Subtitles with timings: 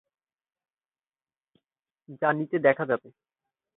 [2.21, 3.07] যা নিচে দেখা যাবে